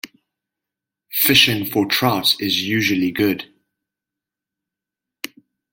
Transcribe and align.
Fishing 1.11 1.63
for 1.63 1.85
trout 1.85 2.35
is 2.41 2.63
usually 2.67 3.11
good. 3.11 3.53